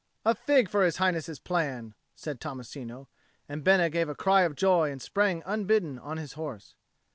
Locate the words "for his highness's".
0.67-1.37